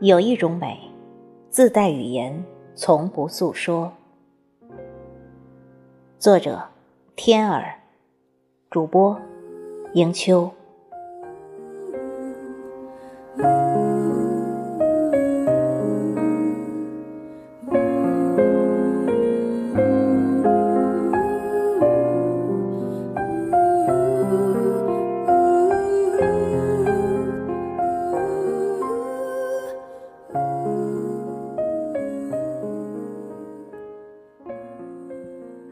[0.00, 0.78] 有一种美，
[1.50, 2.44] 自带语言，
[2.76, 3.92] 从不诉说。
[6.20, 6.62] 作者：
[7.16, 7.74] 天儿，
[8.70, 9.18] 主播：
[9.94, 10.48] 迎秋。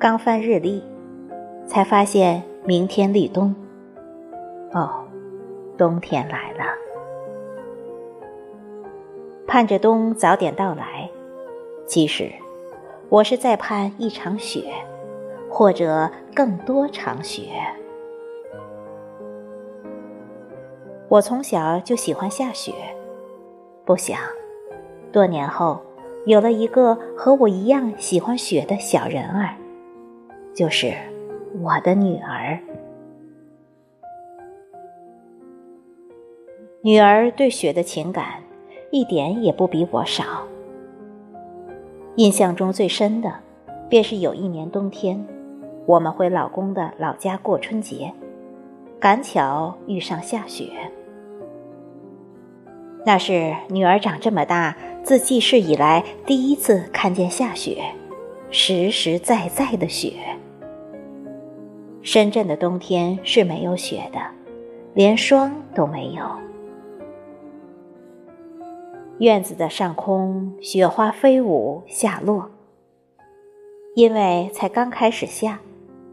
[0.07, 0.81] 刚翻日历，
[1.67, 3.53] 才发现明天立冬。
[4.73, 5.05] 哦，
[5.77, 6.65] 冬天来了，
[9.49, 11.11] 盼着冬早点到来。
[11.89, 12.31] 其实，
[13.09, 14.73] 我是在盼一场雪，
[15.51, 17.49] 或者更多场雪。
[21.09, 22.73] 我从小就喜欢下雪，
[23.85, 24.17] 不想
[25.11, 25.81] 多年后
[26.27, 29.57] 有了一个和我一样喜欢雪的小人儿。
[30.57, 30.95] 就是
[31.61, 32.59] 我的女儿，
[36.81, 38.43] 女儿对雪的情感
[38.91, 40.25] 一点也不比我少。
[42.15, 43.35] 印象中最深的，
[43.91, 45.23] 便是有一年冬天，
[45.85, 48.11] 我们回老公的老家过春节，
[48.99, 50.71] 赶巧遇上下雪。
[53.05, 57.85] 那是女儿长这么大自记事以来第一次看见下雪，
[58.51, 60.15] 实实在在的雪。
[62.07, 64.21] 深圳的冬天是没有雪的，
[64.95, 66.25] 连霜都没有。
[69.19, 72.49] 院子的上空，雪花飞舞下落。
[73.97, 75.59] 因为才刚开始下，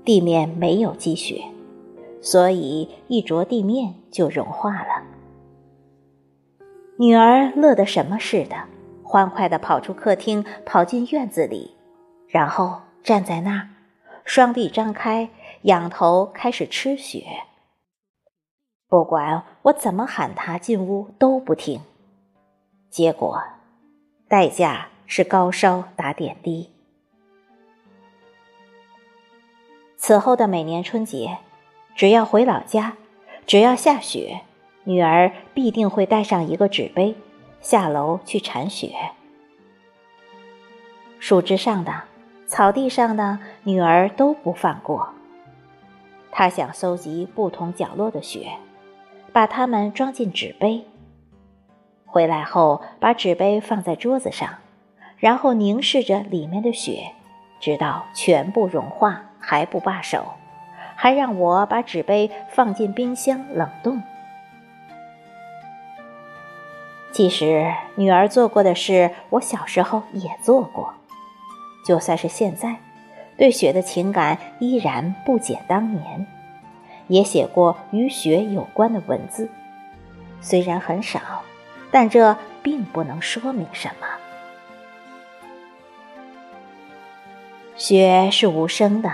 [0.04, 1.44] 地面没有积雪，
[2.20, 5.04] 所以一着地面就融化了。
[6.98, 8.56] 女儿乐得什么似的，
[9.04, 11.76] 欢快地跑出客厅，跑进院子里，
[12.28, 13.70] 然后站在那儿，
[14.26, 15.30] 双臂张开。
[15.64, 17.26] 仰头开始吃雪，
[18.90, 21.82] 不管我怎么喊他进屋都不听，
[22.90, 23.42] 结果
[24.28, 26.70] 代价是高烧打点滴。
[29.96, 31.38] 此后的每年春节，
[31.96, 32.98] 只要回老家，
[33.46, 34.42] 只要下雪，
[34.84, 37.16] 女儿必定会带上一个纸杯
[37.62, 38.94] 下楼去铲雪。
[41.20, 42.04] 树枝上的、
[42.48, 45.14] 草地上的，女儿都不放过。
[46.36, 48.54] 他想搜集不同角落的雪，
[49.32, 50.84] 把它们装进纸杯。
[52.08, 54.50] 回来后，把纸杯放在桌子上，
[55.18, 57.12] 然后凝视着里面的雪，
[57.60, 60.26] 直到全部融化还不罢手，
[60.96, 64.02] 还让我把纸杯放进冰箱冷冻。
[67.12, 70.96] 其实，女儿做过的事，我小时候也做过，
[71.86, 72.78] 就算是现在。
[73.38, 76.26] 对雪的情感依然不减当年，
[77.08, 79.50] 也写过与雪有关的文字，
[80.40, 81.20] 虽然很少，
[81.92, 84.08] 但这并不能说明什么。
[87.76, 89.12] 雪是无声的，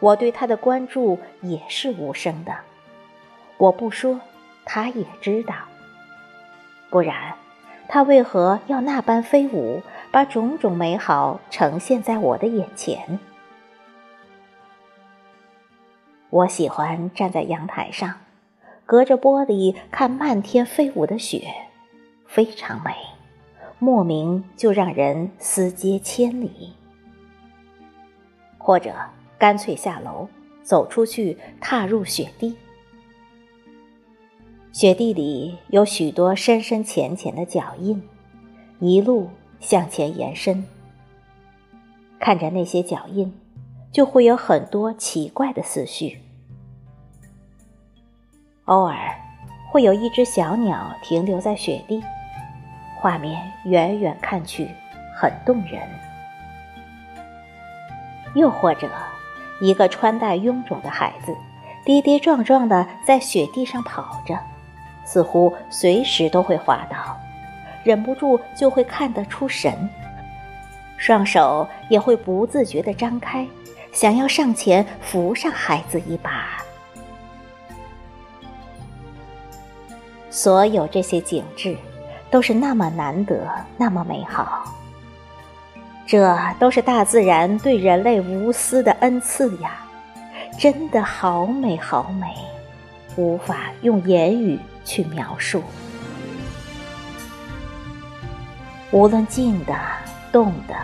[0.00, 2.52] 我对它的关注也是无声的。
[3.58, 4.20] 我不说，
[4.64, 5.54] 它也知道。
[6.90, 7.34] 不然，
[7.88, 13.20] 它为何要那般飞舞，把种种美好呈现在我的眼前？
[16.34, 18.12] 我喜欢站在阳台上，
[18.84, 21.46] 隔着玻璃看漫天飞舞的雪，
[22.26, 22.90] 非常美，
[23.78, 26.72] 莫名就让人思接千里。
[28.58, 28.92] 或者
[29.38, 30.28] 干脆下楼，
[30.64, 32.56] 走出去，踏入雪地。
[34.72, 38.02] 雪地里有许多深深浅浅的脚印，
[38.80, 39.30] 一路
[39.60, 40.64] 向前延伸。
[42.18, 43.32] 看着那些脚印，
[43.92, 46.22] 就会有很多奇怪的思绪。
[48.66, 48.96] 偶尔，
[49.70, 52.02] 会有一只小鸟停留在雪地，
[52.96, 54.70] 画面远远看去
[55.14, 55.82] 很动人。
[58.34, 58.88] 又或者，
[59.60, 61.36] 一个穿戴臃肿的孩子，
[61.84, 64.34] 跌跌撞撞的在雪地上跑着，
[65.04, 66.96] 似乎随时都会滑倒，
[67.84, 69.90] 忍不住就会看得出神，
[70.96, 73.46] 双手也会不自觉地张开，
[73.92, 76.43] 想要上前扶上孩子一把。
[80.34, 81.76] 所有这些景致，
[82.28, 84.64] 都是那么难得，那么美好。
[86.08, 89.86] 这都是大自然对人类无私的恩赐呀！
[90.58, 92.26] 真的好美，好美，
[93.14, 95.62] 无法用言语去描述。
[98.90, 99.72] 无论静的、
[100.32, 100.74] 动的，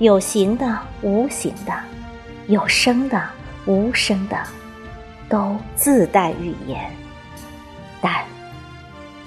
[0.00, 1.72] 有形的、无形的，
[2.48, 3.22] 有声的、
[3.66, 4.36] 无声的，
[5.28, 6.90] 都自带语言，
[8.00, 8.12] 但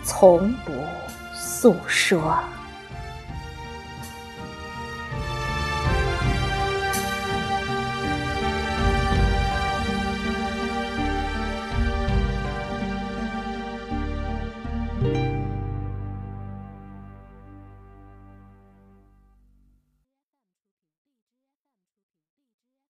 [0.03, 0.71] 从不
[1.33, 2.37] 诉说。